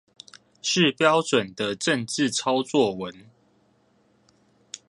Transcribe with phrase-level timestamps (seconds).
[0.63, 3.29] 是標準的政治操作文